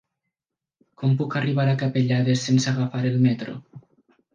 [1.01, 3.61] Com puc arribar a Capellades sense agafar el metro?